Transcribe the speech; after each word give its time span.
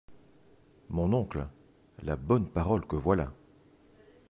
Mon 0.89 1.13
oncle, 1.13 1.47
la 2.01 2.15
bonne 2.15 2.49
parole 2.49 2.87
que 2.87 2.95
voilà! 2.95 3.31